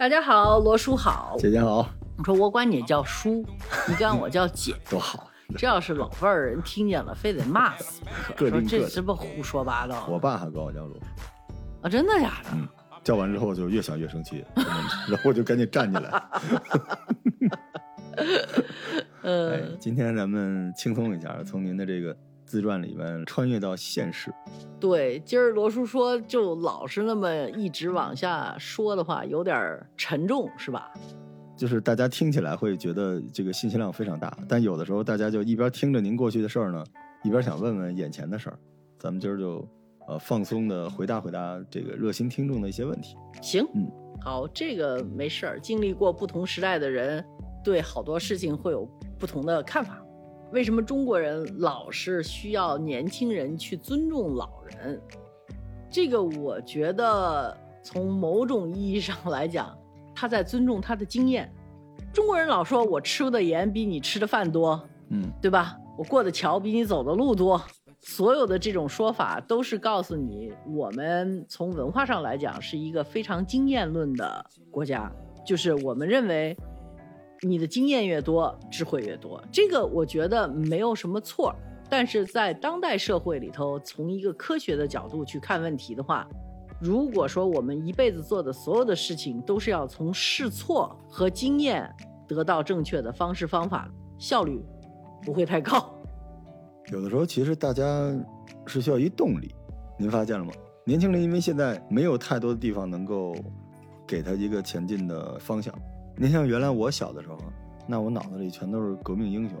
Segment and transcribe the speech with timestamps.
[0.00, 1.36] 大家好，罗叔好。
[1.38, 1.86] 姐姐好，
[2.16, 3.44] 我说我管你叫叔，
[3.86, 5.28] 你管我叫姐， 多好。
[5.58, 8.00] 这要是老辈儿人听见了，非得骂死
[8.34, 8.48] 不可。
[8.48, 10.96] 说这什么胡说八道我爸还管我叫罗，
[11.82, 11.90] 啊？
[11.90, 12.48] 真的假的？
[12.54, 12.66] 嗯，
[13.04, 16.10] 叫完之后就越想越生气， 然后我就赶紧站起来。
[18.16, 18.24] 哎
[19.20, 22.16] 呃，，今天咱们轻松一下，从您的这个
[22.50, 24.34] 自传里面穿越到现实。
[24.80, 30.92] 对，今儿罗叔说，就老是那么一直往下说的话，有点儿沉重，是吧？
[31.56, 36.84] 就是大家听起来会觉得这个信息量非常大，但有的时候大家就一边听着您过去的事儿呢，
[37.22, 38.58] 一边想问问眼前的事儿。
[38.98, 39.64] 咱们今儿就
[40.08, 43.14] 呃放松的回答回答这个热心听众的一些问题。
[43.40, 43.88] 行，嗯，
[44.20, 45.60] 好，这个没事儿。
[45.60, 47.24] 经历过不同时代的人，
[47.62, 48.84] 对好多事情会有
[49.20, 50.02] 不同的看法。
[50.52, 55.00] 为什么中国人老是需要年轻人去尊重老人？
[55.88, 59.76] 这个我觉得从某种意义上来讲，
[60.14, 61.52] 他在尊重他的经验。
[62.12, 65.76] 中国人老说我吃的盐比你吃的饭多，嗯，对吧？
[65.96, 67.60] 我过的桥比你走的路多。
[68.00, 75.12] 所有的这种说法都是告诉你，我们从文化上来讲是一个非常经验论的国家，
[75.46, 76.56] 就是我们认为
[77.42, 79.42] 你的经验越多，智慧越多。
[79.50, 81.54] 这个我觉得没有什么错，
[81.88, 86.28] 但是在当代社会里头，从一个科学的角度去看问题的话，
[86.80, 91.90] 如果说我们一辈子做的所有的事情都是要从试错和经验
[92.28, 94.62] 得到正确的方式方法，效率
[95.24, 95.94] 不会太高。
[96.92, 98.14] 有的时候其实大家
[98.66, 99.54] 是需要一动力，
[99.98, 100.52] 您发现了吗？
[100.84, 103.34] 年轻人因为现在没有太多的地方能够
[104.06, 105.72] 给他一个前进的方向。
[106.20, 107.38] 您像原来我小的时候，
[107.86, 109.58] 那我脑子里全都是革命英雄，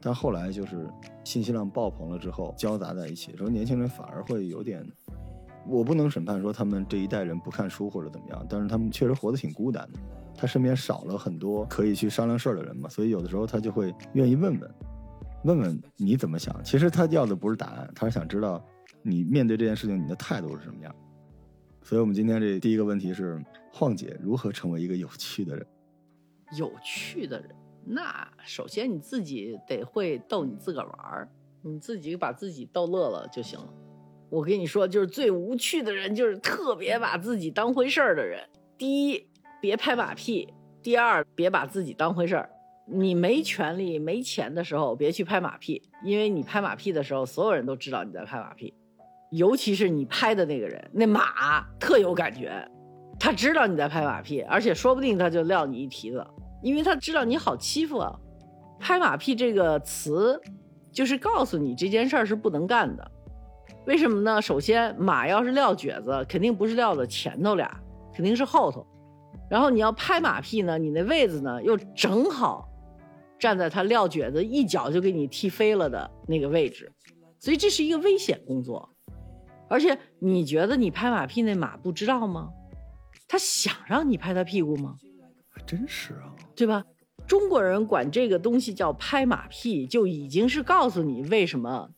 [0.00, 0.84] 但后来就是
[1.22, 4.84] 信息量爆棚了之后，交杂在一起，说年轻人反而会有点，
[5.68, 10.00] 我不能审判说他们这一代人不看书或者怎么样，但是他们确实活得挺孤单的，
[10.36, 14.70] 他身边少了很多可以去商量事儿的人嘛，所以有的时候他就会愿意问问。
[15.44, 16.60] 问问你怎么想？
[16.64, 18.60] 其实他要的不是答案，他是想知道
[19.00, 20.92] 你面对这件事情你的态度是什么样。
[21.84, 23.42] 所以，我们今天这第一个问题是：
[23.72, 25.66] 晃姐如何成为一个有趣的人？
[26.56, 27.48] 有趣的人，
[27.84, 31.28] 那首先你自己得会逗你自个儿玩儿，
[31.62, 33.68] 你自己把自己逗乐了就行了。
[34.30, 38.46] 我跟你说，就是最无趣的人，就是特别把自己当回事儿的人。
[38.76, 39.26] 第一，
[39.60, 40.46] 别拍马屁；
[40.82, 42.50] 第二，别把自己当回事儿。
[42.90, 48.72] 你没权利、没钱的时候，别去拍马屁，因为你拍马屁的时候，所有人都知道你在拍马屁，
[49.30, 52.66] 尤其是你拍的那个人，那马特有感觉，
[53.18, 56.24] 他知道你在拍马屁，而且说不定他就撂你一蹄子，
[56.62, 58.18] 因为他知道你好欺负啊。
[58.80, 60.40] 拍马屁这个词，
[60.92, 63.10] 就是告诉你这件事儿是不能干的。
[63.86, 64.40] 为什么呢？
[64.40, 67.80] 首先，马要是撂蹶子，肯定不是撂的前头俩，
[68.14, 68.86] 肯定是后头。
[69.50, 72.68] 然后你要拍马屁呢，你那位子呢又正好
[73.38, 76.92] 站在他撂蹶子一脚就给你踢飞了的那个位置，
[77.40, 78.88] 所以这是一个危险工作。
[79.68, 82.50] 而且你觉得你拍马屁那马不知道吗？
[83.28, 84.96] 他想让你拍他屁股吗？
[85.50, 86.82] 还真是啊，对吧？
[87.26, 91.90] 中国人管这个东西叫拍马屁，就已经是告诉你为什么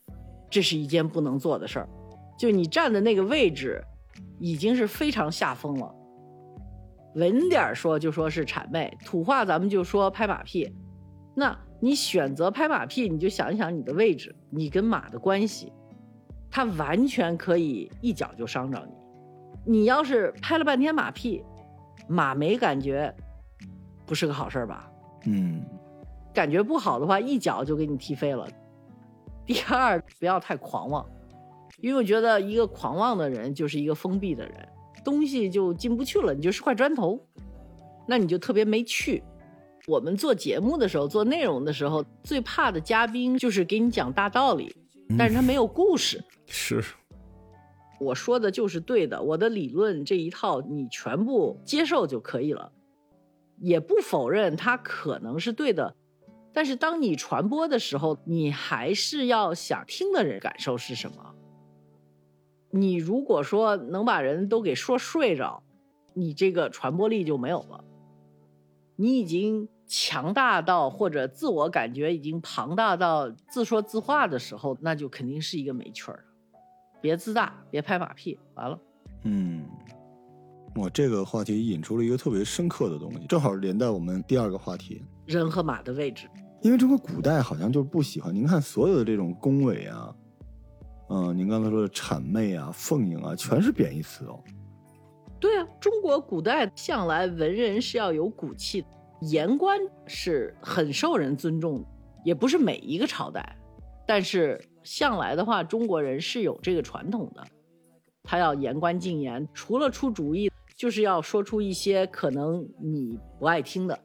[0.49, 1.89] 这是一件不能做的事儿。
[2.37, 3.81] 就你站的那个位置，
[4.39, 5.95] 已经是非常下风了。
[7.15, 10.69] 文点儿说就说是谄媚，土话咱们就说拍马屁。
[11.33, 15.71] 那你选择拍马屁，你就想一想你的位置，你跟马的关系，
[16.49, 19.00] 它完全可以一脚就伤着你。
[19.65, 21.43] 你要是拍了半天马屁，
[22.07, 23.13] 马没感觉，
[24.05, 24.91] 不是个好事儿吧？
[25.25, 25.63] 嗯，
[26.33, 28.47] 感觉不好的话，一脚就给你踢飞了。
[29.45, 31.05] 第二，不要太狂妄，
[31.79, 34.67] 因为我觉得一个狂妄的人就是一个封闭的人，
[35.03, 37.19] 东西就进不去了，你就是块砖头，
[38.07, 39.23] 那你就特别没趣。
[39.87, 44.75] 我们做节目的时候，做内容的时候，最怕的嘉宾就是给你讲大道理，
[45.17, 46.23] 但是他没有故事。
[46.45, 46.83] 是，
[48.01, 52.71] 我说的就是对的，我的理论这一套你全部接受就可以了，
[53.59, 55.95] 也不否认它可能是对的，
[56.51, 61.35] 但是当你传播的时候，你还是要想听的人感受是什么。
[62.71, 65.61] 你如果说能把人都给说睡着，
[66.15, 67.83] 你这个传播力就没有了。
[68.95, 76.30] 你已经强大到或者自我感觉已经庞大到自说自话的时候，那就肯定是一个没趣儿的。
[77.01, 78.79] 别自大，别拍马屁，完了。
[79.23, 79.65] 嗯，
[80.75, 85.03] 我这个话题引出了一个特别深刻的东西，正好连带我们第二个话题。
[85.25, 86.27] 人和马的位置，
[86.61, 90.15] 因为中国古代好像就是不喜欢，您看所有的这种恭维啊，
[91.09, 94.39] 嗯、您刚才说的谄媚啊、奉迎啊，全是贬义词哦。
[95.39, 98.87] 对啊，中国古代向来文人是要有骨气的，
[99.21, 101.87] 言官是很受人尊重的，
[102.23, 103.57] 也不是每一个朝代，
[104.05, 107.43] 但是向来的话，中国人是有这个传统的，
[108.23, 113.99] 他要言官进言，除了出主意，就是要说出一些可能你不爱听的。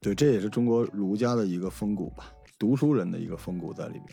[0.00, 4.06] 对，这也是中国儒家的一个风骨吧，读书人的一个风骨在里面。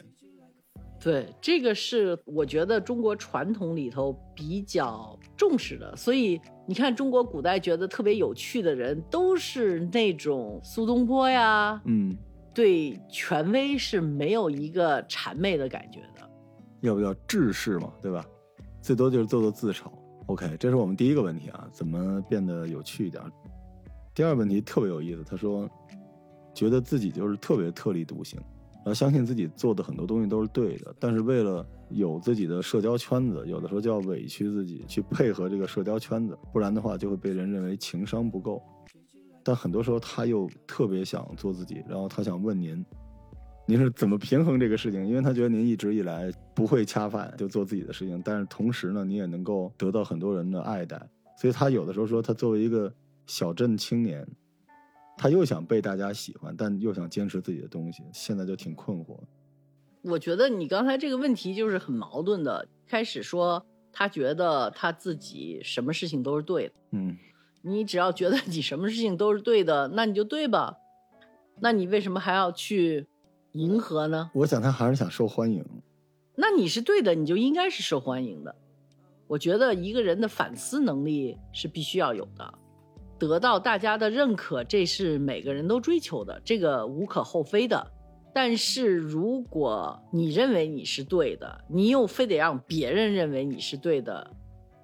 [0.99, 12.17] 对，这个是我觉得中国传统里头比较重视的，所以你看，中国古代觉得特别有趣的人，都是那种苏东坡呀，嗯，
[12.57, 16.27] 对权威是没有一个谄媚的感觉的。
[16.81, 18.25] 要不要治世嘛，对吧？
[18.81, 19.92] 最多就是做做自嘲。
[20.25, 23.24] OK，这是我们第一个问题啊，怎么变得有趣一点？
[24.15, 25.69] 第二个问题特别有意思，他说，
[26.51, 28.39] 觉得自己就是特别特立独行。
[28.77, 38.63] 然后相信自己做的很多东西都是对的，但是为了有自己的社交圈子，有的时候就要委屈自己去配合这个社交圈子，不然的话就会被人认为情商不够。
[39.47, 42.85] 但很多时候他又特别想做自己，然后他想问您，
[43.65, 45.07] 您是怎么平衡这个事情？
[45.07, 51.01] 因为他觉得您一直以来不会恰饭，就做自己的事情，但是同时呢，你也能够得到很多人的爱戴，
[51.39, 52.94] 所以他有的时候说，他作为一个
[53.25, 54.27] 小镇青年。
[55.19, 59.17] 他又想被大家喜欢，但又想坚持自己的东西，现在就挺困惑。
[60.03, 62.67] 我觉得你刚才这个问题就是很矛盾的。
[62.85, 67.17] 开始说他觉得他自己什么事情都是对的，嗯，
[67.67, 70.77] 你只要觉得你什么事情都是对的，那你就对吧？
[71.59, 73.07] 那你为什么还要去
[73.51, 74.31] 迎合呢？
[74.33, 75.65] 我想他还是想受欢迎。
[76.35, 78.55] 那你是对的，你就应该是受欢迎的。
[79.27, 82.53] 我觉得一个人的反思能力是必须要有的。
[83.19, 87.91] 得到大家的认可，这是每个人都追求的，这个无可厚非的。
[88.33, 94.29] 但是如果你认为你是对的，你又非得让别人认为你是对的，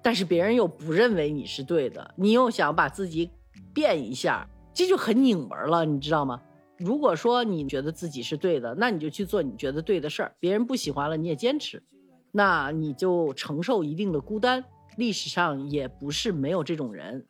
[0.04, 3.30] 但是别人又不认为你是对的，你又想把自己
[3.72, 6.42] 变一下，这就很拧门了，你知道吗？
[6.76, 11.82] 如果说你觉得自己是对的，那你就去做你觉得对的事儿，别人不喜欢了你也坚持，
[12.32, 14.62] 那你就承受一定的孤单。
[14.98, 17.26] 历史上也不是没有这种人。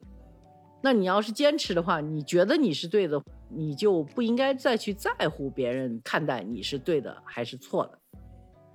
[0.83, 7.99] 那你要是坚持的话，你觉得你是对的，你就不应该再去在乎别人看待你是对的还是错的。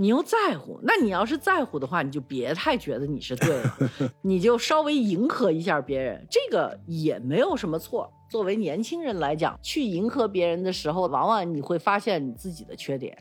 [0.02, 3.78] 你又在乎，那你要是在乎的话，你就别太觉得你是对了，
[4.24, 8.10] 你就稍微迎合一下别人，这个也没有什么错。
[8.32, 13.14] 作为年轻人来讲，去迎合别人的时候，往往你会发现你自己的缺点。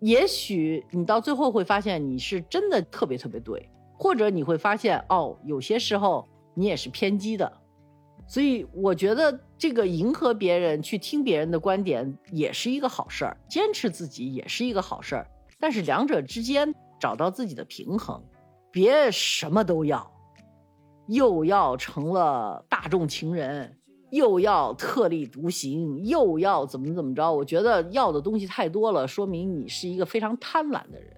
[0.00, 7.52] 也许你到最后会发现你是真的特别特别对，或者你会发现哦，有些时候你也是偏激的。
[8.26, 15.26] 所以我觉得这个迎合别人去听别人的观点也是一个好事儿，坚持自己也是一个好事儿。
[15.60, 18.20] 但是两者之间找到自己的平衡，
[18.72, 20.10] 别什么都要，
[21.06, 23.78] 又要成了大众情人，
[24.10, 27.30] 又要特立独行，又要怎么怎么着。
[27.30, 31.16] 我觉得要的东西太多了，说明你是一个非常贪婪的人。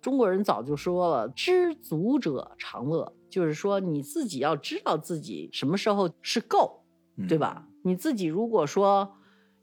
[0.00, 3.12] 中国人早就说了，知足者常乐。
[3.28, 6.80] 就是说，你自己要知道自己什么时候是够，
[7.28, 7.66] 对吧？
[7.82, 9.12] 你自己如果说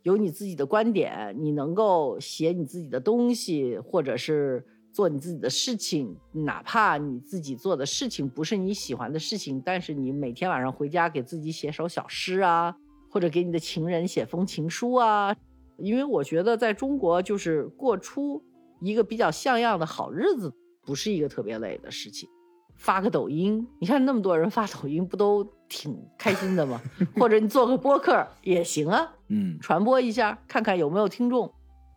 [0.03, 12.75] 有你自己的观点，你能够写你自己的东西，或者是做你自己的事情，哪怕你自己做的事情不是你喜欢的事情，但是你每天晚上回家给自己写首小诗啊，
[13.09, 15.35] 或者给你的情人写封情书啊，
[15.77, 18.43] 因为我觉得在中国就是过出
[18.81, 20.53] 一个比较像样的好日子，
[20.85, 22.27] 不是一个特别累的事情。
[22.75, 26.79] 发个抖音，你看那么多人发抖音，不都挺开心的嘛？
[27.17, 31.51] 或者你做个播客也行啊，嗯，传播一下，看看有没有听众，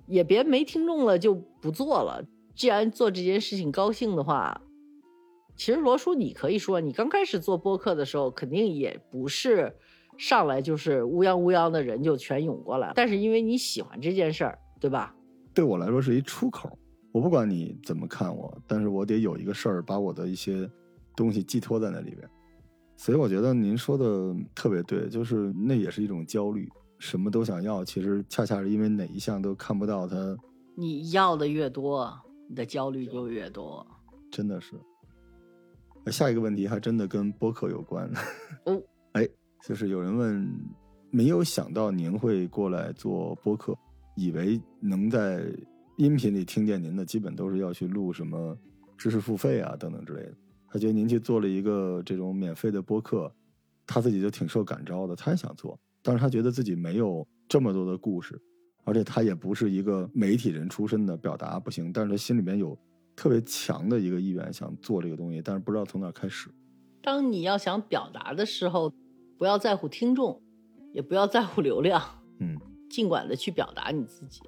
[0.06, 2.24] 也别没听众了就不做了。
[2.54, 4.62] 既然做这件事情高兴的话，
[5.56, 9.76] 其实罗叔，你可以说，你刚开始做播客的时候，肯定也不是
[10.16, 15.14] 上来就是乌泱乌泱的人就全涌过来，但是因为你喜欢这件事儿，对吧？
[15.52, 16.78] 对我来说是一出口。
[17.12, 20.70] 我不管你怎么看我，但是我得有一个事儿把我的一些
[21.14, 22.28] 东西寄托在那里边，
[22.96, 30.36] 所以我觉得您说的特别对，就是那也是一种焦虑，什么都想要，其实恰恰是因为哪一项都看不到它。
[30.74, 32.12] 你要的越多，
[32.48, 33.86] 你的焦虑就越多。
[34.30, 34.74] 真的是。
[36.10, 38.10] 下一个问题还真的跟播客有关。
[38.64, 38.80] 哦，
[39.12, 39.28] 哎，
[39.64, 40.48] 就是有人问，
[41.10, 43.76] 没有想到您会过来做播客，
[44.16, 45.44] 以为能在。
[45.98, 48.54] 音频里听见您的，基本都是要去录什么
[48.98, 50.34] 知识付费啊等等之类的。
[50.76, 53.32] 他觉得您去做了一个这种免费的播客，
[53.86, 58.38] 他自己就挺受感召的，他也想做，但是他觉得自己没有这么多的故事，
[58.84, 61.90] 而且他也不是一个媒体人出身的，表达不行。
[61.90, 62.78] 但是他心里面有
[63.16, 66.50] 特别强的一个意愿想做这个东西，但是不知道从哪开始。
[67.00, 68.92] 当你要想表达的时候，
[69.38, 70.42] 不要在乎听众，
[70.92, 72.02] 也不要在乎流量，
[72.40, 72.54] 嗯
[72.90, 74.42] 尽管的去表达你自己。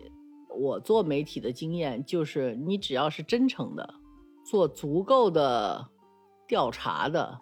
[0.61, 3.95] 我做媒体的经验就是，你只要是真诚的，
[4.45, 5.89] 做足够的
[6.49, 7.39] 调查的，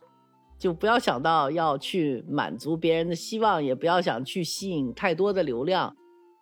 [0.59, 5.95] 就不要想到要去满足别人的希望，也不要想去吸引太多的流量。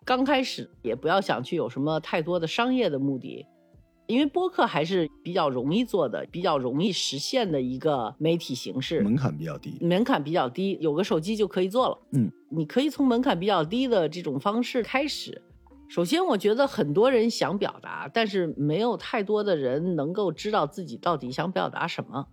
[0.03, 3.45] 刚开始也不要想去有什么太多的商业的目的，
[4.07, 9.01] 因为播客还是比较容易做的、比较容易实现的一个媒体形式。
[9.01, 9.77] 门槛比较低。
[9.81, 11.97] 门槛比较低，有个手机就可以做了。
[12.11, 15.41] 嗯，你可以从门槛比较低的这种方式开始。
[15.87, 22.27] 首先，我觉得很多人想表达，但是没有太多的人能够知道自己到底想表达什么。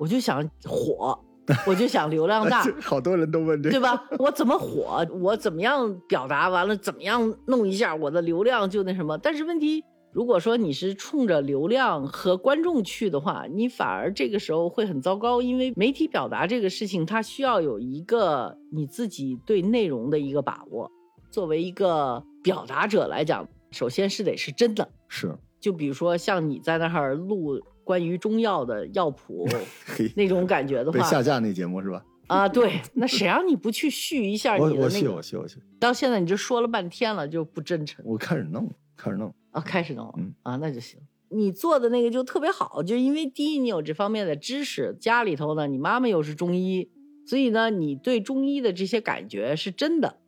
[0.00, 1.16] 我就想火，
[1.68, 4.02] 我就想流量大， 好多人都问这个，对吧？
[4.18, 5.06] 我怎么火？
[5.20, 6.48] 我怎么样表达？
[6.48, 9.18] 完了怎么样弄一下我的流量就那什么？
[9.18, 20.90] 但是问题，如果说你是冲着流量和观众去的话，你反而这个时候会很糟糕，因为媒体表达这个事情，它需要有一个你自己对内容的一个把握。
[21.30, 24.88] 作为一个表达者来讲，首先是得是真的。
[25.08, 29.44] 是就比如说像你在那儿录关于中药的药谱
[29.84, 32.04] 嘿，那种感觉的话，被下架那节目是吧？
[32.28, 35.00] 啊，对，那谁让你不去续一下我我你的那个？
[35.00, 39.60] 去我续我续，到现在你就说了半天了，就不真诚我开始弄开始弄，啊！
[39.60, 40.06] 开始弄
[40.44, 41.00] 啊，那就行。
[41.30, 46.88] 你做的那个就特别好，就因为第一你有这方面的知识，家里头呢你妈妈又是中医，
[47.26, 50.20] 所以呢你对中医的这些感觉是真的，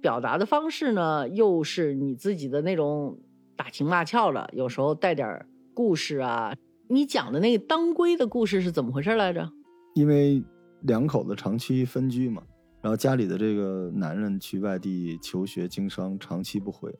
[0.00, 3.18] 表达的方式呢又是你自己的那种
[3.56, 6.54] 打情骂俏的，有时候带点故事啊。
[6.92, 9.48] 你讲的那个当归的故事是怎么回事来着？
[9.94, 10.42] 因为
[10.80, 12.42] 两口子长期分居嘛，
[12.82, 16.92] 然后家里的这个男人去外地求学经商，长期不回，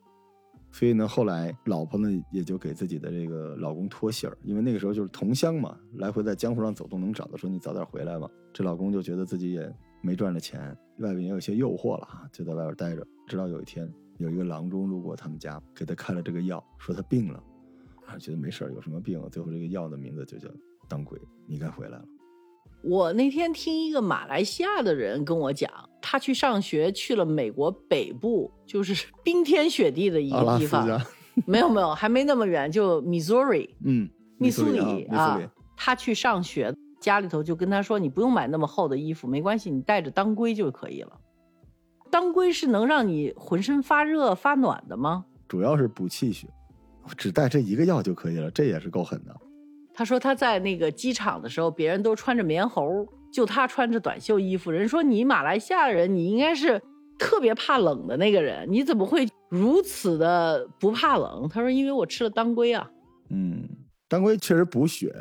[0.71, 8.29] 所以呢，后来老婆呢也就给自己的这个老公托信儿，因为那个时候就是同乡嘛，来回在江湖上走动能找到，说你早点回来吧。
[8.53, 9.69] 这老公就觉得自己也
[10.01, 13.05] 没赚着钱，外边也有些诱惑了，就在外边待着。
[13.27, 17.43] 直到有一天，有一个郎中路过他们家，给他开了这个药，说他病了，
[18.11, 19.21] 啊，觉得没事儿，有什么病？
[19.31, 20.49] 最后这个药的名字就叫
[20.87, 22.05] 当归，你该回来了。
[22.83, 30.99] 我那天听一个马来西亚的人跟我讲，他去上学去了美国北部，就是冰天雪地的一个地方。
[31.45, 35.39] 没有没有，还没那么远，就 Missouri 嗯，密苏里里啊，
[35.77, 41.19] 他去上学，家里头就跟他说，你不用买那么厚的衣服，没关系，你带着当归就可以了。
[42.09, 45.25] 当归是能让你浑身发热发暖的吗？
[45.47, 46.47] 主要是补气血，
[47.17, 49.35] 只带这一个药就可以了，这也是够狠的。
[49.93, 54.71] 他说他在那个机场的时候，别人都穿着棉猴，就他穿着短袖衣服。
[54.71, 56.81] 人说你马来西亚人，你应该是
[57.19, 61.47] 特别怕冷的那个人，你怎么会如此的不怕冷？
[61.49, 62.89] 他说因为我吃了当归啊，
[63.29, 63.67] 嗯，
[64.07, 65.13] 当归确实补血，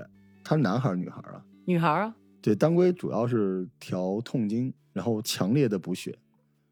[0.44, 1.42] 他是男孩女孩啊？
[1.66, 6.16] 女孩啊，对，当归主要是调痛经，然后强烈的补血。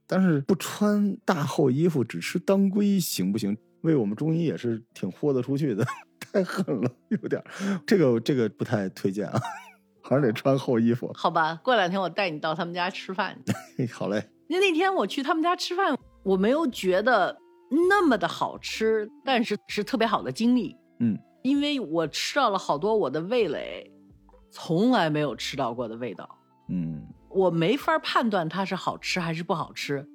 [0.07, 3.55] 但是不穿大厚衣服，只吃当归行不行？
[3.89, 5.85] 为我们中医也是挺豁得出去的，
[6.21, 7.81] 太狠了，有点儿。
[7.85, 9.41] 这个这个不太推荐啊，
[10.03, 11.11] 还是得穿厚衣服。
[11.15, 13.37] 好吧，过两天我带你到他们家吃饭。
[13.77, 17.37] 嘿 好嘞，那那天我去他们家吃饭，我没有觉得
[17.89, 20.77] 那么的好吃，但是是特别好的经历。
[21.01, 23.91] 嗯，因为我吃到了好多我的味蕾
[24.51, 26.29] 从来没有吃到过的味道。
[26.71, 30.09] 嗯我没法判断它是好吃还是不好吃，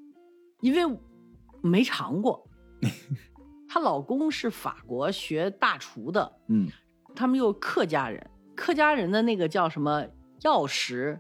[0.62, 1.00] 因为
[1.62, 2.48] 没尝过。
[3.74, 6.70] 她老公是法国学大厨的，嗯
[7.16, 8.24] 他们又客家人，
[8.56, 10.06] 客家人的那个叫什么
[10.42, 11.20] 药食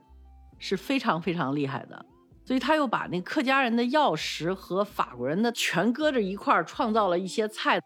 [0.60, 2.06] 是非常非常厉害的，
[2.46, 7.82] 所以他又把那客家人的药食和法国人的全搁着一块儿，创造了一些菜。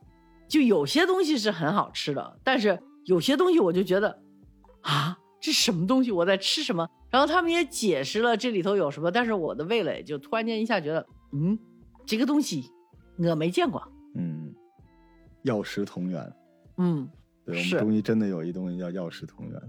[0.50, 4.22] 就有些东西是很好吃的，但是有些东西我就觉得
[4.82, 6.12] 啊，这什么东西？
[6.12, 6.86] 我在吃什么？
[7.10, 11.58] 然后他们也解释了这里头有什么，但是我的味蕾就突然间一下觉得，嗯，
[12.06, 12.70] 这个东西
[13.18, 13.82] 我没见过。
[14.18, 14.54] 嗯，
[15.44, 16.34] 药食同源。
[16.78, 17.08] 嗯，
[17.46, 19.62] 对，我们中医真的有一东西叫药食同源，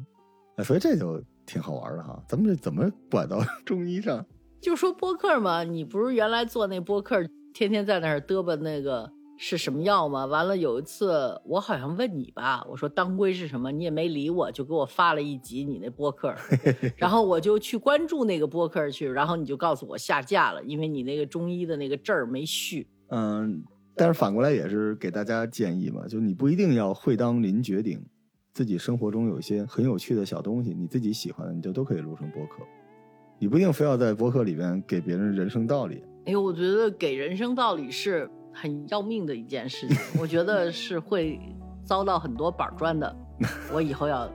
[0.57, 2.23] 哎，所以这就挺好玩的哈。
[2.28, 4.25] 咱们这怎么拐到中医上？
[4.61, 7.23] 就说播客嘛，你不是原来做那播客，
[7.55, 10.26] 天天在那儿嘚吧那个是什么药吗？
[10.26, 16.35] 完了有一次我好像问你吧，我说当归是什么，你也没理我，就给我发了一集你那播客，
[16.99, 22.88] 然后我就去关注那个播客去，然后你就告诉我下架了，因为你那个中医的那个证儿没续。
[23.11, 23.62] 嗯，
[23.99, 28.00] 但是反过来也是给大家建议嘛，就你不一定要会当凌绝顶，
[28.55, 32.62] 自己生活中有一些很有趣的小东西，你自己喜欢的，你就都可以录成播客。
[33.40, 36.02] 你不一定非要在播客里边给别人人生道理。
[36.26, 41.40] 哎呦，我觉得给人生道理是很要命的一件事情，我觉得是会
[41.85, 43.17] 遭到很多板砖的。
[43.73, 44.28] 我以后要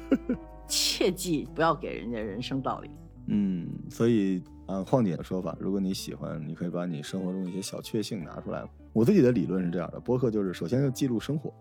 [0.68, 2.90] 切记不要给人家人生道理。
[3.28, 8.64] 嗯，所以按晃姐的说法，如果你喜欢，你可以把你生活中一些小确幸拿出来。
[8.92, 11.52] 我自己的理论是这样的：播客就是首先要记录生活，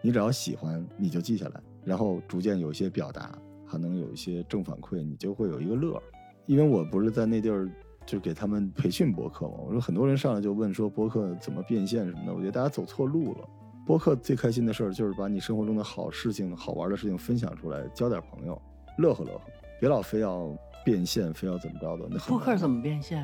[0.00, 3.36] 你只要喜欢，你就记下来，然后逐渐有一些表达，
[3.66, 6.02] 还能有一些正反馈，你就会有一个乐儿。
[6.46, 7.68] 因为我不是在那地儿
[8.04, 13.48] 就给他们培训播客嘛，我说很多人上来就问说播客怎么变现什么的，我觉得大家走错路了。
[13.84, 18.60] 播客最开心的事儿就是把你生活中的好事情、好玩的事情分享出来，交点朋友，
[18.98, 19.40] 乐呵乐呵，
[19.80, 22.06] 别老非要变现，非要怎么着的。
[22.08, 23.20] 那很难播客怎么变现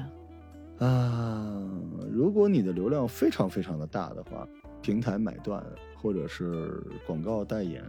[0.81, 0.85] 啊？
[0.85, 1.63] 啊，
[2.11, 4.45] 如果你的流量非常非常的大的话，
[4.83, 5.65] 平台买断，
[5.95, 7.81] 或者是广告代言，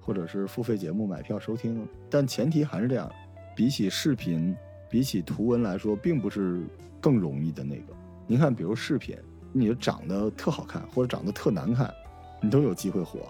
[0.00, 3.08] 或者是付费节目买票收听，但前提还是这样，
[3.54, 4.56] 比起视频，
[4.88, 6.60] 比起图文来说，并不是
[7.00, 7.94] 更容易的那个。
[8.26, 9.16] 您看，比如视频，
[9.52, 11.94] 你长得特好看或者长得特难看，
[12.42, 13.20] 你都有机会火。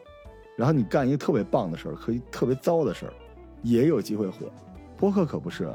[0.56, 3.12] 然后你干一个特别棒的事儿，可以特别糟的事儿，
[3.62, 4.50] 也有机会火。
[5.00, 5.74] 播客可不是，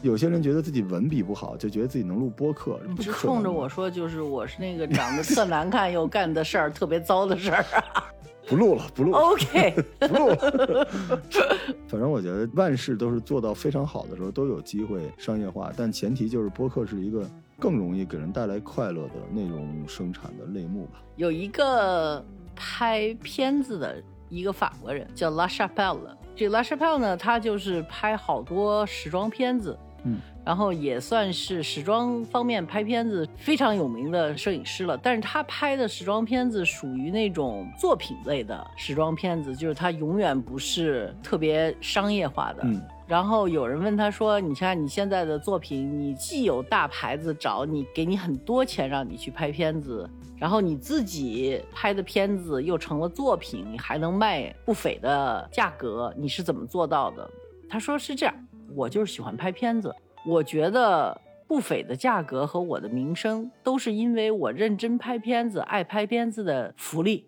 [0.00, 7.62] 有些人觉得自己文笔不好，就觉得自己能录播客，你是不可能冲着我说，就是我是那个 长得特难看又干的事儿特别糟的事儿
[7.92, 8.08] 啊
[8.48, 9.18] 不录了，不录了。？
[9.28, 10.88] OK，不录了。
[11.86, 17.28] 反正我觉得万事都是做到非常好的时候都有机会商业化，但前提就是播客是一个
[17.60, 21.02] 更容易给人带来快乐的内容生产的类目吧。
[21.16, 22.24] 有一个
[22.56, 24.02] 拍片子的
[24.32, 34.96] 一个法国人叫 La Chapelle，这 La Chapelle 呢，他就是拍好多时装片子，嗯，然后也算是时装方面拍片子非常有名的摄影师了。
[34.96, 42.62] 但是他拍的时装片子属于那种作品类的时装片子，就是他永远不是特别商业化的。
[42.64, 57.28] 嗯然后有人问他说：“你看你现在的作品，你既有大牌子找你，给你很多钱让你去拍片子，然后你自己拍的片子又成了作品，你还能卖不菲的价格，你是怎么做到的？”
[57.68, 58.34] 他说：“是这样，
[58.74, 59.94] 我就是喜欢拍片子，
[60.26, 67.26] 我觉得不菲的价格和我的名声都是因为我认真拍片子、爱拍片子的福利，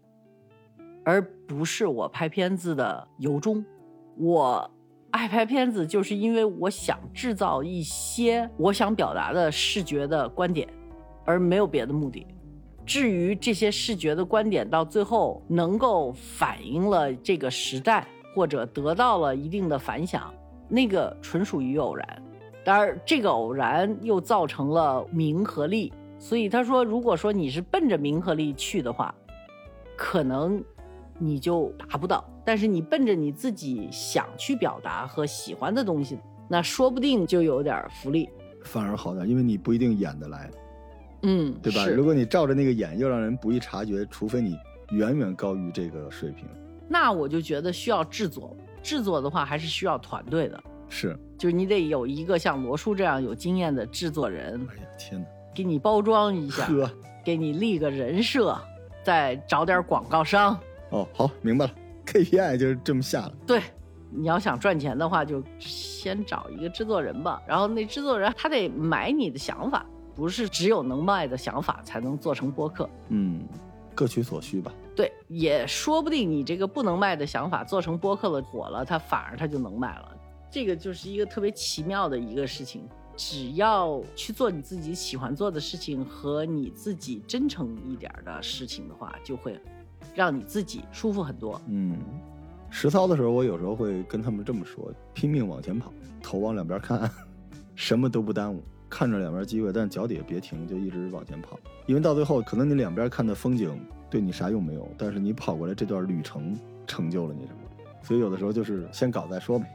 [1.04, 3.62] 而不是我拍片子的由衷。
[4.16, 4.70] 我
[5.14, 10.68] 爱拍片子，就是因为我想制造一些我想表达的视觉的观点，
[11.24, 12.26] 而没有别的目的。
[12.84, 20.34] 至于这些视觉的观点到最后能够反映了这个时代，或者得到了一定的反响，
[20.68, 22.22] 那个纯属于偶然。
[22.64, 25.92] 当然，这个偶然又造成了名和利。
[26.18, 29.14] 所以他说，如果说你是奔着名和利去的话，
[29.96, 30.60] 可能
[31.20, 32.28] 你就达不到。
[32.44, 38.28] 但是你奔着你自己想去表达和喜欢的东西，那说不定就有点福利。
[38.62, 40.50] 反而好点，因为你不一定演得来，
[41.22, 41.86] 嗯，对吧？
[41.86, 44.56] 如果你照着那个演，又让人不易察觉，除非你
[44.90, 46.46] 远远高于这个水平。
[46.88, 55.26] 那我就觉得需要制作，制作的话还是需要团队的，是，就是你得有一个像罗叔这样有经验的制作人，哎呀，天哪！
[55.54, 56.90] 给你包装一下，呵，
[57.24, 58.58] 给你立个人设，
[59.02, 60.58] 再找点广告商。
[60.90, 61.72] 哦，好，明白了
[62.12, 63.34] KPI 就是这么下了。
[63.46, 63.62] 对，
[64.10, 67.42] 你要想赚钱的话，就先找一个制作人吧。
[67.46, 72.88] 然后那制作人他得买你的想法，不是只有能卖的想法才能做成播客。
[73.08, 73.42] 嗯，
[73.94, 74.72] 各取所需吧。
[74.94, 80.16] 对，也说不定你这个不能卖的想法做成播客了，火了，他反而他就能卖了。
[80.50, 82.88] 这个就是一个特别奇妙的一个事情。
[83.16, 89.56] 只要去做你自己喜欢做的事情和你自己真诚一点的事情的话，就会
[90.14, 91.60] 让你自己舒服很多。
[91.66, 91.96] 嗯，
[92.70, 97.10] 实操的时候，我有时候会跟他们这么说：拼命往前跑，头往两边看，
[97.74, 101.58] 什么都不耽误，看着两边机会，但脚底下别停，就一直往前跑。
[101.86, 103.78] 因为到最后，可能你两边看的风景
[104.10, 107.58] 对你啥用没有，但是你跑过来这段旅程成就了你什么。
[108.02, 109.66] 所以有的时候就是先搞再说呗。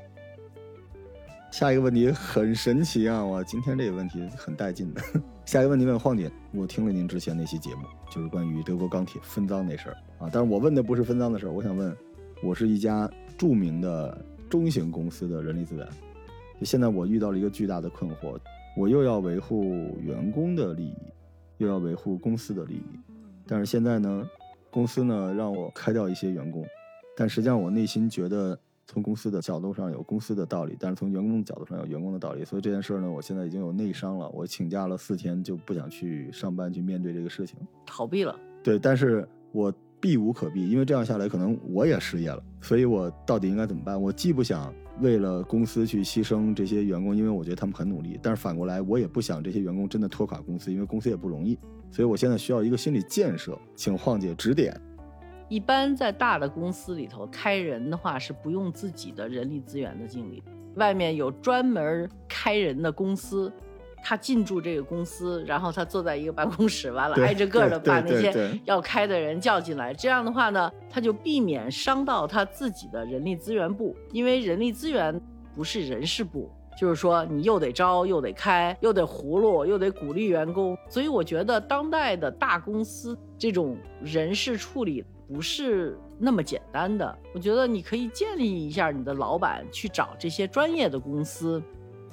[1.51, 3.25] 下一个问题很神奇啊！
[3.25, 5.01] 我，今天这个问题很带劲的。
[5.45, 10.29] 下一个问题问晃姐，我听了您之前那期节目，就是关于德国钢铁分赃那事儿啊。
[10.31, 11.95] 但是我问的不是分赃的事儿，我想问，
[12.43, 15.87] 我是一家著名的中型公司的人力资源，
[16.59, 18.37] 就现在我遇到了一个巨大的困惑，
[18.77, 19.63] 我又要维护
[19.99, 20.95] 员工的利益，
[21.57, 22.99] 又要维护公司的利益，
[23.47, 24.29] 但是现在呢，
[24.69, 26.63] 公司呢让我开掉一些员工，
[27.17, 28.59] 但实际上我内心觉得。
[28.91, 34.27] 从公司的角度上有公司的道理，但是从员工的角度上有员工的道理，所以这件事儿呢，我现在已经有内伤了。
[34.29, 38.35] 我请假了四天，就不想去上班去面对这个事情，逃避了。
[38.63, 44.01] 对，但是我避无可避，因为这样下来可能我也失业了，所以我到底应该怎么办？
[44.01, 51.57] 我既不想为了公司去牺牲这些员工，因为我觉得他们很努力，但是反过来我也不想这些员工真的拖垮公司，因为公司也不容易，
[51.91, 54.79] 所以我现在需要一个心理建设，请晃姐指点。
[55.49, 60.43] 一般在大的公司里头开人的话是不用自己的人力资源的经理，
[60.75, 63.51] 外面有专门开人的公司，
[64.03, 69.93] 他进驻这个公司，然后他坐在一个办公室，完了挨着个的把那些要开的人叫进来。
[69.93, 75.19] 这样的话呢，他就避免伤到他自己的人力资源部，因为人力资源
[75.55, 76.49] 不是人事部。
[76.77, 87.19] 就是说，你又得招，又得开，又得葫芦，又得鼓励员工，所以我觉得当代的大公司这种人事处理不是那么简单的。
[87.33, 91.61] 我觉得你可以建立一下你的老板去找这些专业的公司，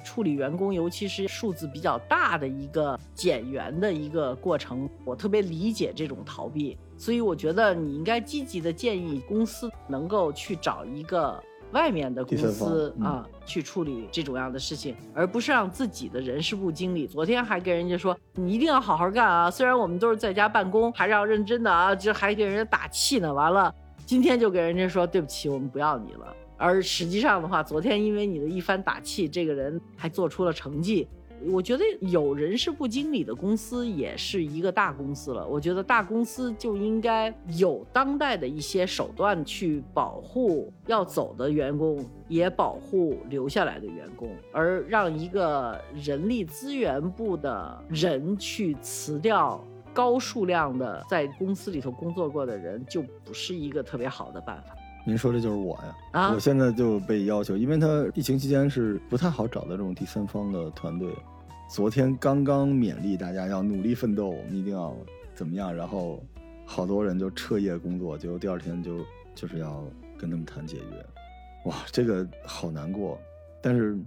[0.07, 4.89] 处理员工，尤其是数字比较大的一个减员的一个过程。
[5.03, 11.43] 我特别理解这种逃避，所以我觉得你应该积极的建议公司能够去找一个。
[11.73, 17.05] 外面的公司啊，去处理这种样的事情，而不是让自己的人事部经理。
[17.05, 19.51] 昨天还跟人家说，你一定要好好干啊！
[19.51, 23.33] 虽然我们都是在家办公，还是要认真的啊，这还给人家打气呢。
[23.33, 26.33] 完了，今天就给人家说对不起，我们不要你了。
[26.57, 31.07] 而实际上的话，昨天因为你的一番打气，这个人还做出了成绩。
[31.51, 35.47] 我觉得有人事部经理的公司也是一个大公司了。
[35.47, 54.75] 我觉得大公司就应该有当代的一些手段去保护要走的员工，也保护留下来的员工，而让一个人力资源部的人去辞掉高数量的在公司里头工作过的人，就不是一个特别好的办法
[55.07, 55.97] 您说的就是我呀。
[56.11, 56.39] 啊我。
[56.39, 61.09] 现在就被要求，因为他疫情期间是不太好找的这种第三方的团队。
[61.69, 64.93] 昨天刚刚勉励大家要努力奋斗，我们一定要
[65.33, 66.21] 怎么样，然后
[66.65, 68.97] 好多人就彻夜工作，结果第二天就
[69.33, 69.81] 就是要
[70.17, 71.05] 跟他们谈解约，
[71.71, 73.17] 哇，这个好难过。
[73.61, 73.97] 但是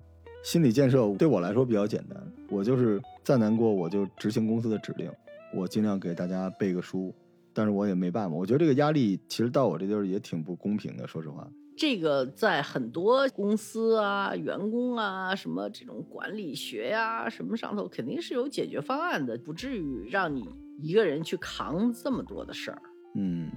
[0.42, 5.10] 心理建设对我来说比较简单，我就是再难过我就执行公司的指令，
[5.54, 7.14] 我尽量给大家背个书，
[7.60, 8.34] 但是我也没办法。
[8.34, 11.46] 我觉得这个压力其实到我这地儿也挺不公平的，说实话。
[11.76, 20.48] 这个在很多公司啊、员工啊、什么这种管理学呀、什么上头，肯定是有解决方案的，不至于让你
[20.80, 22.80] 一个人去扛这么多的事儿。
[23.16, 23.50] 嗯，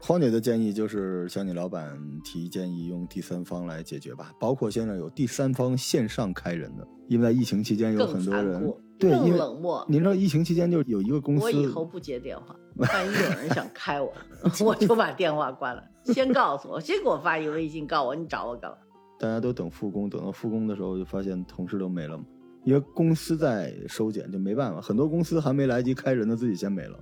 [0.00, 4.32] 荒姐的建议就是向你老板提建议，用第三方来解决吧。
[4.38, 9.84] 包括现在有第三方线上开人的，因为在疫情期间有很多人更因为冷漠。
[9.88, 14.12] 您知道疫情期间就有一个公司，我以后不接电话，万一有人想开我，
[14.64, 15.82] 我就把电话关了。
[16.04, 18.76] 先告诉我，先给我发一个微信，告诉我你找我干嘛。
[19.18, 22.24] 大家都等复工，等到复工的时候就发现同事都没了嘛，
[22.64, 26.98] 因为公司在收减，就没办法，很多公司还没来及开人呢，自己先没了。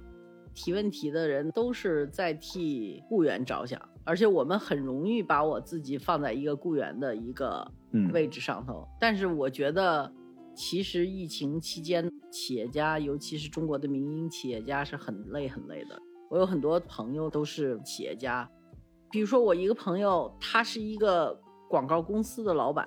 [0.53, 8.87] 提问题的人都是在替雇员着想，而且我们很容易把我自己放在一个雇员的一个嗯，位置上头。
[9.01, 10.13] 但是我觉得，
[10.61, 15.99] 其实疫情期间，企业家，尤其是中国的民营企业家，是很累很累的。
[16.29, 18.47] 我有很多朋友都是企业家，
[19.11, 22.87] 比如说我一个朋友，他是一个广告公司的老板，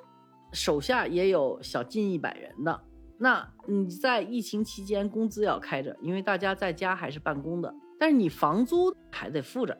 [0.52, 2.80] 手下也有小近一百人的。
[3.18, 9.76] 那你在疫情期间工资要开着，因为大家在家还是办公的，但是你房租还得付着。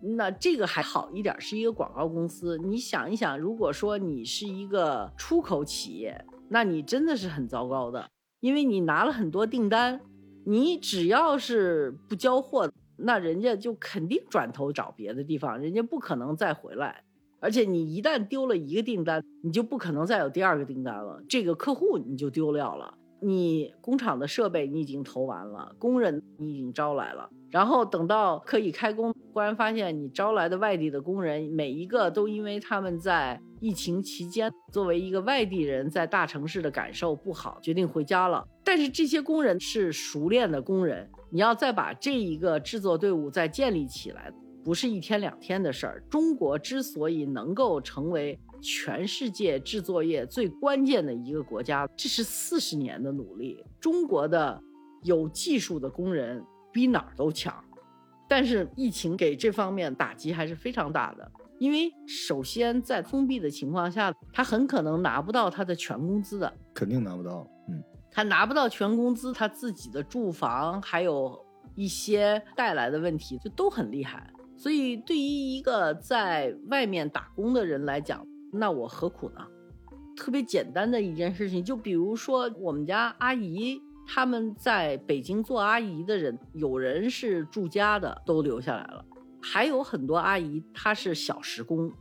[0.00, 2.58] 那这个还好一点，是一个广告公司。
[2.58, 8.08] 你想一想，如果说你是一个出口企业，那你真的是很糟糕的，
[8.40, 10.00] 因为你拿了很多订单，
[10.44, 17.02] 你只要是不交货，那人家就肯定转头找别的地方，人家不可能再回来。
[17.38, 22.94] 而且你一旦丢了一个订单，你就不可能再有第二个订单了，这个客户你就丢掉了。
[23.20, 38.46] 你工厂的设备你已经投完了，工人你已经招来了，然后等到可以开工，忽然发现你招来的外地的工人每一个都因为他们在疫情期间作为一个外地人在大城市的感受不好，决定回家了。
[38.62, 44.30] 但是这些工人是熟练的工人，你要再把这一个制作队伍再建立起来，
[44.62, 46.02] 不是一天两天的事儿。
[46.10, 53.64] 中国之所以能够成为全世界制作业最关键的一个国家，这是四十年的努力。
[53.80, 54.62] 中国的
[55.02, 57.64] 有技术的工人比哪儿都强，
[58.28, 61.30] 但是疫情给这方面打击还是非常大的。
[61.58, 67.48] 因为首先在封闭的情况下，他很可能拿不到他的全工资的，肯定拿不到。
[67.68, 71.38] 嗯，他拿不到全工资，他自己的住房还有
[71.74, 74.30] 一些带来的问题，就都很厉害。
[74.58, 78.26] 所以对于一个在外面打工的人来讲，
[78.58, 79.40] 那我何苦呢？
[80.16, 89.04] 特别简单的一件事情，就比如说我们家阿姨，他们在北京做阿姨的人，有人是住家的，都留下来了，
[89.42, 91.92] 还有很多阿姨她是小时工，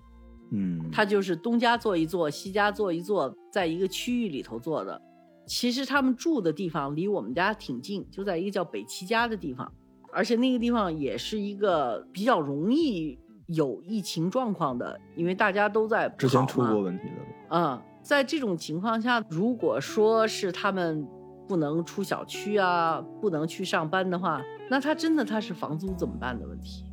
[0.51, 5.01] 嗯，她就是东家做一做，西家做一做，在一个区域里头做的。
[5.45, 9.71] 其实他们住的地方离我们家挺近，就在一个叫北七家的地方。
[10.11, 17.15] 而且那个地方也是一个比较容易有疫情状况的，因为大家都在之前出过问题的，
[17.49, 21.05] 嗯，在这种情况下，如果说是他们
[21.47, 26.85] 不能出小区啊，不能去上班的话，那他真的他是房租怎么办的问题，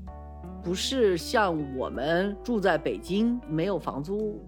[0.63, 4.39] 不是像我们住在北京没有房租，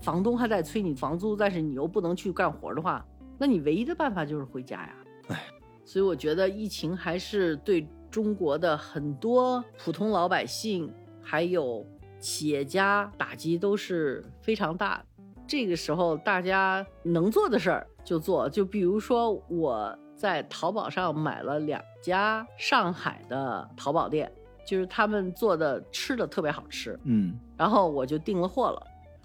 [0.00, 3.02] 房东还在催你房租，但是你又不能去干活的话，
[3.38, 4.94] 那你唯一的办法就是回家呀。
[5.28, 5.42] 唉，
[5.86, 10.92] 所以我觉得疫情还是对中国的很多普通老百姓
[11.28, 11.84] 还有
[12.20, 15.04] 企业家打击都是非常大的。
[15.44, 24.30] 这个时候大家能做的事儿就做，就比如说我在淘宝上买了两家上海的淘宝店，
[24.64, 28.80] 就是他们做的吃的特别好吃，嗯，然后我就订了货了，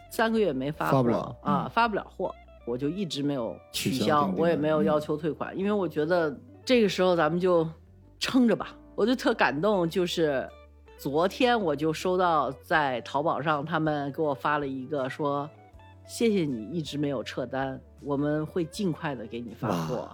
[0.09, 2.33] 三个月没发货发不了啊，嗯发不了货，
[2.65, 6.35] 我就一直没有取取消我也没有要求退款，因为我觉得
[6.65, 7.67] 这个时候咱们就
[8.19, 8.75] 撑着吧。
[8.93, 10.47] 我就特感动，就是
[11.01, 15.49] 昨天我就收到在淘宝上他们给我发了一个说，
[16.05, 20.07] 谢谢你一直没有撤单，我们会尽快的给你发货。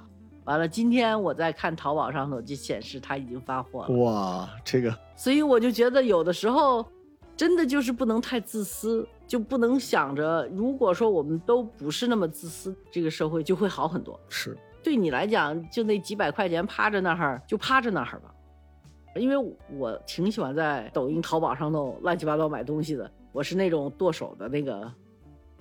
[0.45, 3.97] 完了，今天我在看淘宝上头就显示他已经发货了。
[3.97, 6.85] 哇，这个所以我就觉得有的时候
[7.35, 14.17] 真的就是不能太自私，就不能想着如果说我们都不是那么自私，这个社会就会好很多。
[14.29, 18.33] 是对你来讲，就那几百块钱趴着那儿就趴着那儿吧，
[19.17, 24.91] 因为我挺喜欢在抖音、淘宝上头乱七八糟买东西的，我是那种剁手的那个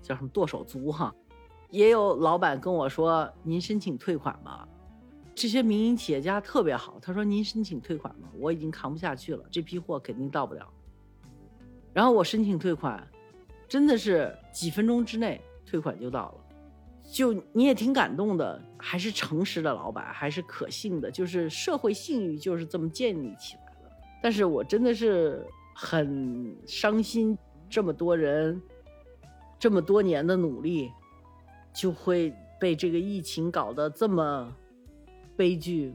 [0.03, 1.15] 叫什么剁手族哈。
[1.71, 4.67] 也有老板跟我说：“您申请退款吧。”
[5.35, 10.67] 这些民营企业家特别好，他说：“您申请退款吧，我已经扛不下去了，这批货肯定到不了。”
[11.93, 13.07] 然后我申请退款，
[13.69, 16.46] 真的是几分钟之内退款就到了。
[17.11, 23.91] 就你也挺感动的，还是诚实的老板，还是可信的，就是社会信誉就是这么建立起来的。
[24.23, 27.39] 但是我真的是很伤心，
[27.71, 28.61] 这么多人，
[29.59, 30.91] 这么多年的努力，
[31.73, 34.53] 就会被这个疫情搞得这么
[35.37, 35.95] 悲剧，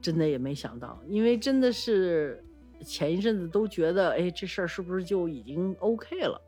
[0.00, 2.44] 真的也没想到，因为真的是
[2.84, 6.40] 前一阵子都觉得，哎，这事儿是不是就已经 OK 了？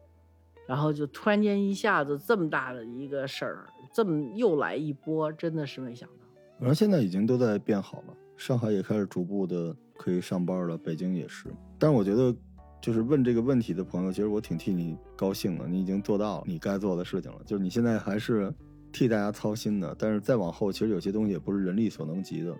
[0.66, 6.24] 然后就突然间一下子这么大的一个事儿，这么又来一波，真的是没想到。
[6.58, 11.48] 反正现在已经都在变好了，上海也开始逐步的可以上班了，北京也是。
[11.78, 12.34] 但是我觉得，
[12.80, 17.38] 就是问这个问题的朋友，其实我挺替你高兴的，你已经做到了你该做的事情了。
[17.44, 18.52] 就是你现在还是
[18.92, 22.54] 替大家操心的，但是再往后，其实有些东西也不是人力所能及的。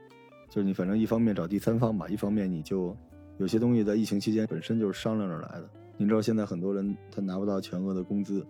[0.50, 2.96] 就是你反正一方面找第三方吧，一方面你就
[3.38, 5.70] 有些东西在疫情期间本身就是商量着来的。
[5.96, 8.46] 你知道现在很多人他拿不到全额的工资，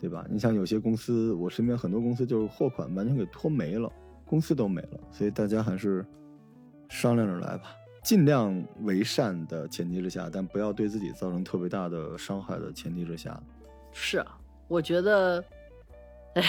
[0.00, 0.26] 对吧？
[0.30, 3.90] 你像有些公司，我身边很多公司就是货款完全给拖没了。
[4.24, 6.04] 公司都没了，所以大家还是
[6.90, 7.70] 商量着来吧，
[8.04, 13.42] 尽量为善的前提之下，但不要对自己造成特别大的伤害的前提之下。
[13.90, 15.42] 是啊，我觉得，
[16.34, 16.48] 哎呀，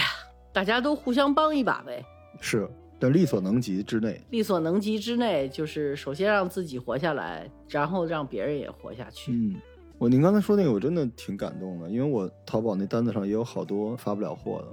[0.51, 2.03] 大家都互相帮一把呗，
[2.41, 4.21] 是，但力所能及之内。
[4.29, 9.31] 力所能及之内，就是首先让自己活下来，然后让别人也活下去。
[9.31, 9.55] 嗯，
[9.99, 14.67] 我您刚才说那个，我真的挺感动的，因为我淘宝那单子上也有好多发不了货的，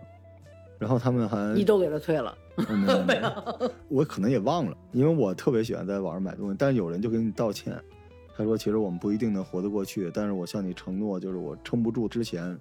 [0.78, 2.32] 然后他们还你都给他退了，
[2.68, 7.76] 嗯没有没有 我可能也忘了，因为我特别喜欢在网上买东西，但是有人就给你道歉，
[8.36, 12.56] 他说其实我们不一定能活得过去，但是我向你承诺，就是我撑不住之前，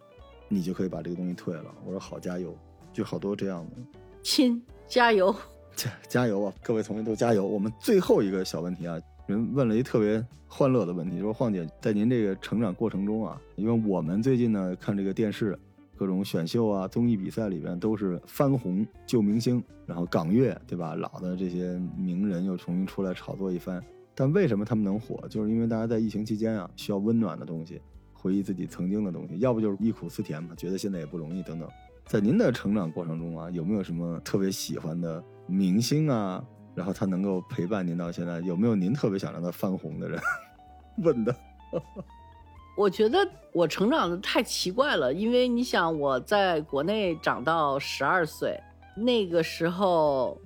[0.47, 1.65] 你就可以把这个东西退了。
[1.86, 2.58] 我说好，加油，
[2.91, 5.34] 就好多这样的，亲，加油！
[5.75, 6.54] 加加油啊！
[6.63, 7.45] 各位同学都加油。
[7.45, 15.57] 我们最后一个小问题啊，人问了一特别欢乐的问题，说晃姐在您这个成长过程中啊，因为我们最近呢看这个电视。
[15.97, 20.93] 各种选秀啊、综艺比赛里边都是翻红旧明星，然后港乐对吧？
[20.93, 23.81] 老的这些名人又重新出来炒作一番。
[24.13, 25.25] 但为什么他们能火？
[25.29, 31.69] 就是因为大家在疫情期间啊，需要温暖的东西，回忆自己曾经的东西，要不就是忆苦思甜嘛，觉得现在也不容易等等。
[32.05, 36.43] 在您的成长过程中啊，有没有什么特别喜欢的明星啊？
[36.75, 40.19] 然后他能够陪伴您到现在，有没有您特别想让他翻红的人？
[41.03, 41.35] 问的。
[42.77, 48.59] 我觉得我成长的太奇怪了，因为你想我在国内长到十二岁，
[48.97, 50.38] 那个时候，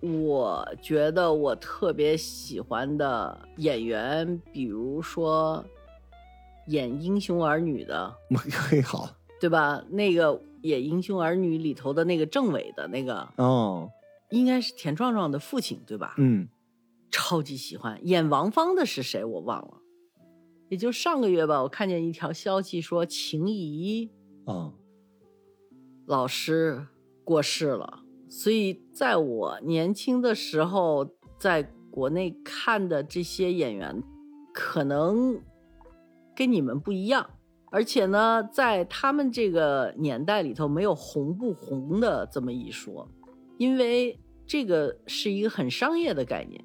[0.00, 5.64] 我觉得我特别喜欢的演员，比如说
[6.66, 8.12] 演《英雄儿女》的，
[8.50, 9.08] 嘿好
[9.40, 9.80] 对吧？
[9.88, 13.88] 那个演《英雄儿女》里头的那个政委的那个，哦，
[14.30, 16.14] 应该是田壮壮的父亲，对吧？
[16.18, 16.48] 嗯，
[17.10, 17.98] 超级喜欢。
[18.06, 19.24] 演王芳的是谁？
[19.24, 19.82] 我忘了。
[20.68, 24.10] 也就上个月吧，我看见一条消息说秦怡
[24.44, 24.74] 啊，
[26.06, 26.86] 老师
[27.24, 28.02] 过世了。
[28.28, 34.02] 所以在我年轻的时候，在国内看的这些演员，
[34.52, 35.40] 可能
[36.36, 37.30] 跟你们不一样，
[37.70, 43.08] 而且呢，在他们这个年代里头，没有红不红的这么一说，
[43.58, 46.64] 因为这个是一个很商业的概念，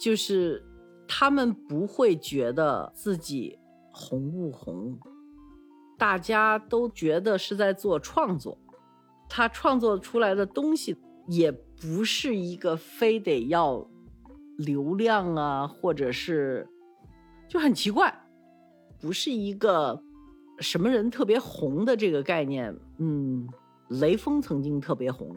[0.00, 0.64] 就是
[1.06, 3.58] 他们不会觉得自己
[3.92, 4.98] 红不红，
[5.98, 8.56] 大家都觉得是在做创作，
[9.28, 10.96] 他创作出来的东西
[11.28, 13.86] 也不是一个非得要
[14.58, 16.66] 流量啊，或者是
[17.48, 18.14] 就很奇怪，
[19.00, 20.00] 不是一个
[20.60, 22.74] 什么人特别红的这个概念。
[22.98, 23.46] 嗯，
[23.88, 25.36] 雷锋曾经特别红，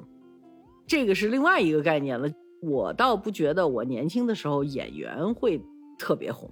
[0.88, 2.28] 这个是另外一个概念了。
[2.60, 5.62] 我倒不觉得我年轻的时候演员会
[6.00, 6.50] 特别红，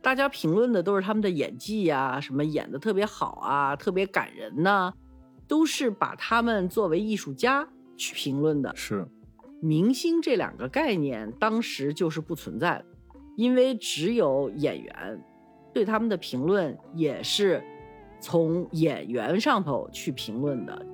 [0.00, 4.92] 大家评论的都是他们的演技呀、什么演的特别好啊，特别感人呐、
[5.46, 8.74] 都是把他们作为艺术家去评论的。
[8.74, 9.06] 是，
[9.60, 12.86] 明星这两个概念当时就是不存在的，
[13.36, 15.22] 因为只有演员，
[15.74, 17.62] 对他们的评论也是
[18.18, 20.86] 从演员上头去评论的。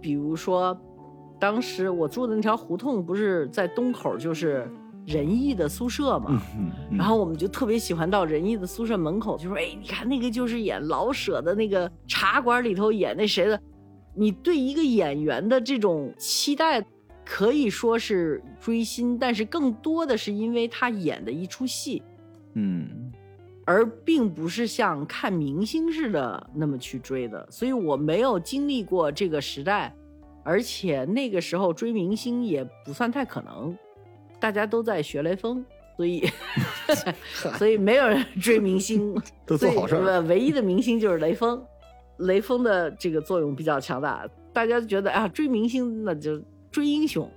[0.00, 0.80] 比如说，
[1.38, 4.68] 当时我住的那条胡同不是在东口，就是
[5.06, 6.42] 仁义的宿舍嘛。
[6.56, 13.60] 嗯嗯然后我们就特别喜欢到仁义的宿舍门口，就说：“哎，你看那个就是演老舍的那个茶馆里头演那谁的。”
[14.14, 16.84] 你对一个演员的这种期待，
[17.24, 22.02] 可以说是追星，但是更多的是因为他演的一出戏，
[22.54, 23.12] 嗯
[23.64, 27.46] 而并不是像看明星似的那么去追的。
[27.48, 29.94] 所以我没有经历过这个时代，
[30.48, 33.76] 而且那个时候追明星也不算太可能，
[34.40, 35.62] 大家都在学雷锋，
[35.94, 36.26] 所以
[37.58, 41.62] 所以没有人追明星， 都做好事唯一的明星就是雷锋，
[42.20, 47.30] 雷锋的这个作用比较强大，大家觉得啊，追明星那就追英雄。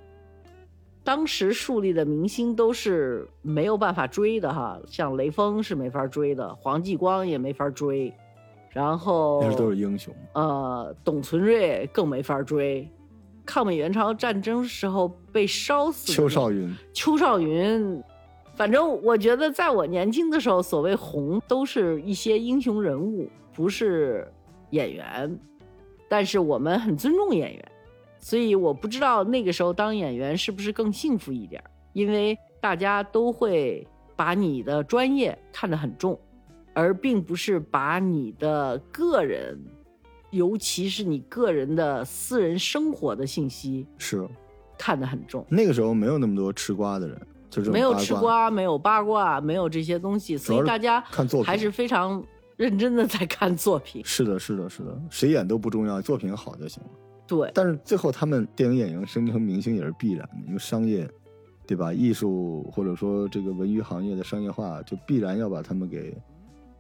[1.04, 8.14] 当时树立的明星都是没有办法追的哈，像雷锋是没法追的，黄继光也没法追，
[8.70, 10.16] 然后那都是英雄。
[10.34, 12.88] 呃，董存瑞更没法追。
[13.46, 18.04] 抗美援朝战争时候被烧死的邱少云，邱少云，
[18.56, 24.32] 反正我觉得在我年轻的时候，所谓红都是一些英雄人物，不是
[24.70, 25.40] 演员。
[26.08, 27.72] 但是我们很尊重演员，
[28.20, 36.20] 所以我不知道那个时候当演员是不是更幸福一点，因为大家都会把你的专业看得很重，
[36.74, 39.58] 而并不是把你的个人，
[40.32, 44.28] 尤其是你个人的私人生活的信息是
[44.78, 45.46] 看得很重。
[45.50, 52.24] 那个时候没有那么多吃瓜的人，就是没有，吃瓜，没有八卦，没有这些东西，所以大家看作品还是非常
[52.56, 54.02] 认真的在看作品。
[54.06, 56.90] 是的，是的，是的，谁演都不重要，作品好就行了。
[57.28, 61.10] 对，但是最后他们电影演员升成明星也是必然的，因为商业，
[61.66, 61.94] 对吧？
[61.94, 66.18] 艺术或者说这个文娱行业的商业化，就必然要把他们给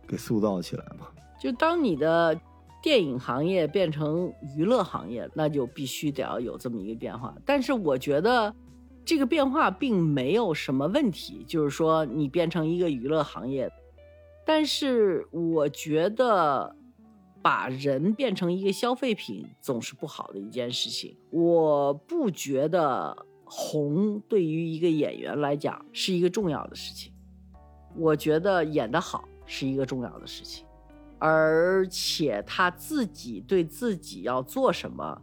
[0.07, 1.07] 给塑造起来嘛。
[1.39, 2.37] 就当你的
[2.81, 7.35] 电影行业变成娱乐行业，那就必须得要有这么一个变化。
[7.45, 8.53] 但是我觉得
[9.05, 13.71] 这个变化并没有什么问题，就是说你变成一个娱乐行业，
[14.45, 16.75] 但是我觉得
[17.41, 21.15] 把人变成一个消费品总是不好的一件事情。
[21.29, 27.13] 我不觉得红对于一个演员来讲是一个重要的事情，
[27.95, 30.65] 我觉得演得好是一个重要的事情。
[31.23, 35.21] 而且他自己对自己要做什么，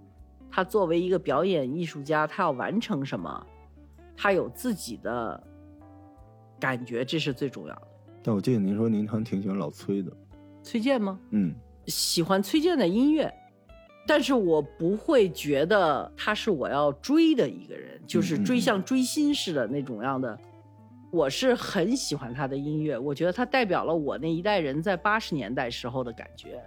[0.49, 3.45] 他作为一个表演艺术家，他要完成什么，
[4.17, 5.43] 他有自己的
[6.61, 7.83] 感觉，这是最重要的。
[8.23, 10.13] 但我记得您说您好像挺喜欢老崔的，
[10.63, 11.19] 崔健吗？
[11.31, 11.53] 嗯，
[11.89, 13.29] 喜欢崔健的音乐，
[14.07, 20.39] 但是我不会觉得他是我要追的一个人，就是追像追星似的那种样的。
[21.11, 26.63] 我是很喜欢他的音乐，我觉得他代表了我那一代人在八十年代时候的感觉，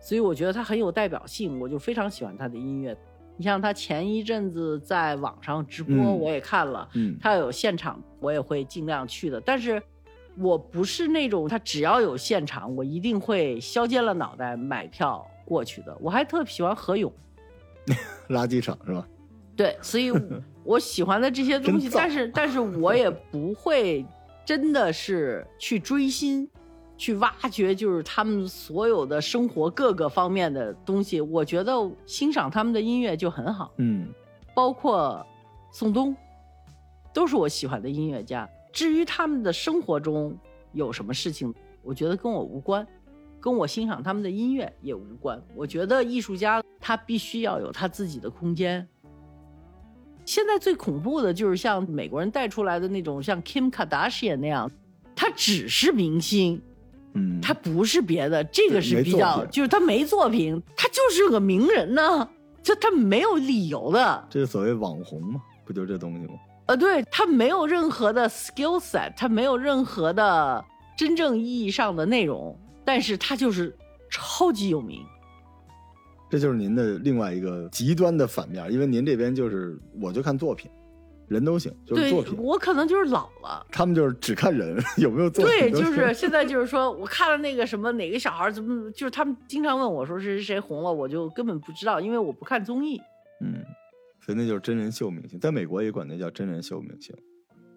[0.00, 2.96] 所以我觉得他很有代表性，我就非常喜欢他的音乐。
[3.36, 9.40] 你像他前一阵子在网上直播，嗯我也看了，嗯他有现场，我也会尽量去的。
[9.40, 9.82] 但是
[10.38, 15.96] 我不是那种他只要有现场，我一定会削尖了脑袋买票过去的。
[16.00, 17.12] 我还特喜欢何勇，
[18.28, 19.08] 垃圾场是吧？
[19.56, 20.12] 对，所以
[20.64, 24.04] 我喜欢的这些东西，但是 但是我也不会
[24.44, 26.48] 真的是去追星，
[26.96, 31.20] 去挖掘就是他们所有的生活各个方面的东西。
[31.20, 31.72] 我觉得
[32.06, 34.08] 欣赏他们的音乐就很好，嗯，
[34.54, 35.24] 包括
[35.70, 36.14] 宋冬，
[37.12, 38.48] 都是我喜欢的音乐家。
[38.72, 40.36] 至于他们的生活中
[40.72, 41.52] 有什么事情，
[41.82, 42.86] 我觉得跟我无关，
[43.40, 45.42] 跟我欣赏他们的音乐也无关。
[45.54, 48.86] 我觉得艺术家他必须要有他自己的空间。
[50.32, 54.70] 现在最恐怖的就是像美国人带出来的那种，像 Kim Kardashian 那样，
[55.14, 56.58] 他只是明星，
[57.12, 62.26] 嗯，他不是别的，这个是比较，就是他没作品，他就是个名人呢，
[62.62, 66.32] 就他没有理由的，这是所谓网红嘛，不就这东西吗？
[66.64, 70.64] 呃，对他没有任何的 skill set，他没有任何的
[70.96, 73.76] 真正意义上的内容，但是他就是
[74.08, 75.04] 超级有名。
[76.32, 80.70] 这就是您的另外一个极端的反面，因为您这边就是我就看作品，
[81.28, 82.34] 人都行，就是作品。
[82.38, 83.66] 我可能就是老了。
[83.70, 92.98] 他们就是只看人 有没有作品对，就是现在就是说，我看了那个什么哪个小孩怎么，就是他们经常问我说是谁谁红了，我就根本不知道，因为我不看综艺。
[93.42, 93.62] 嗯，
[94.24, 97.14] 所以那就是真人秀明星，在美国也管那叫真人秀明星，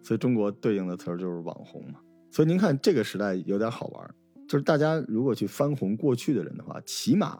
[0.02, 2.00] 所以中国对应的词儿就是网红嘛。
[2.32, 4.16] 所以您看这个时代有点好玩，
[4.48, 7.38] 就是大家如果去翻红过去的人的话，起码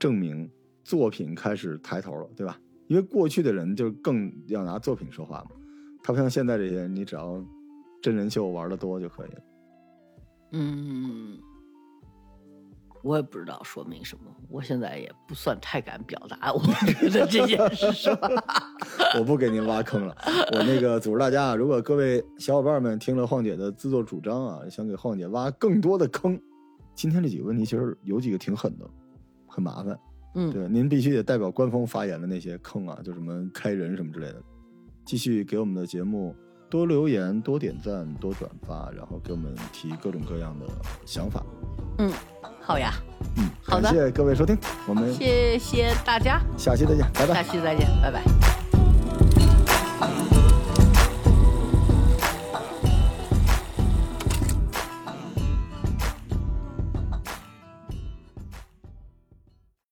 [0.00, 0.50] 证明
[0.82, 2.58] 作品开始抬头了，对吧？
[2.88, 5.50] 因为过去的人就更要拿作品说话嘛，
[6.02, 7.40] 他不像现在这些人，你只要
[8.02, 9.40] 真人秀玩的多就可以了。
[10.52, 11.38] 嗯，
[13.04, 18.28] 我也不知道说明什么，我现在也不算太敢表达我觉得这件事是吧？
[19.16, 20.16] 我不给您挖坑了，
[20.52, 26.40] 我那个组织大家啊，如果各位小伙伴们听了晃姐的自作主张啊，想给晃姐挖更多的坑，
[26.96, 28.90] 今天这几个问题其实有几个挺狠的，
[29.50, 29.98] 很麻烦。
[30.36, 34.40] 嗯，对，您必须得代表官方发言的那些坑啊，就什么开人什么之类的，
[35.04, 36.32] 继续给我们的节目
[36.70, 40.66] 多留言、多点赞、多转发，然后给我们提各种各样的
[41.04, 41.44] 想法。
[41.98, 42.12] 嗯，
[42.60, 42.92] 好呀，
[43.36, 47.52] 嗯，好的感谢各位收听，我们谢谢大家，下期再见，拜拜下。
[47.52, 48.22] 期再见，拜拜。